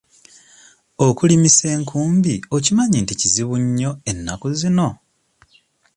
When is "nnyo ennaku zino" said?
3.63-4.89